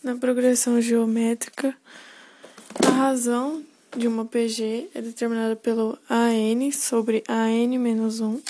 [0.00, 1.76] Na progressão geométrica,
[2.86, 3.64] a razão
[3.96, 8.40] de uma PG é determinada pelo AN sobre AN menos 1.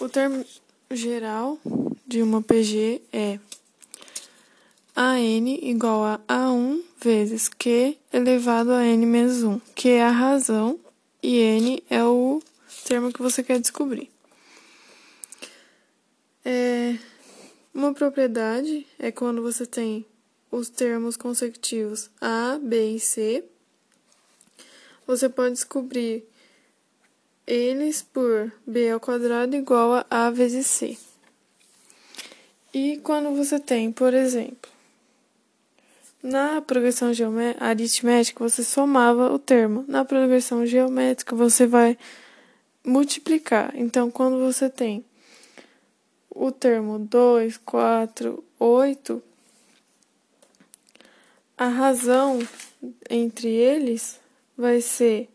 [0.00, 0.44] O termo
[0.90, 1.58] geral
[2.06, 3.40] de uma PG é
[4.94, 10.78] AN igual a A1 vezes Q elevado a N menos 1, que é a razão
[11.22, 12.42] e N é o
[12.84, 14.10] termo que você quer descobrir.
[16.44, 16.98] É,
[17.72, 20.04] uma propriedade é quando você tem
[20.50, 23.44] os termos consecutivos A, B e C.
[25.06, 26.24] Você pode descobrir
[27.46, 30.96] eles por B ao quadrado igual a A vezes C.
[32.72, 34.70] E quando você tem, por exemplo,
[36.22, 37.10] na progressão
[37.58, 39.84] aritmética você somava o termo.
[39.88, 41.96] Na progressão geométrica você vai
[42.84, 43.72] multiplicar.
[43.74, 45.04] Então, quando você tem
[46.30, 49.22] o termo 2, 4, 8,
[51.58, 52.38] a razão
[53.10, 54.20] entre eles
[54.56, 55.28] vai ser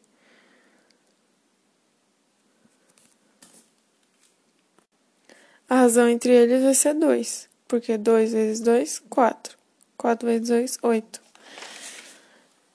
[5.68, 9.58] a razão entre eles vai ser 2, porque 2 vezes 2, 4.
[9.98, 11.22] 4 vezes 2, 8.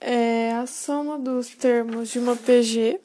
[0.00, 3.00] É a soma dos termos de uma PG.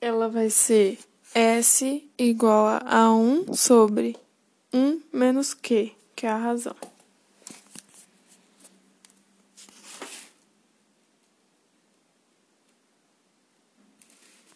[0.00, 0.98] Ela vai ser
[1.34, 4.16] S igual a 1 sobre
[4.72, 6.76] 1 menos Q, que é a razão.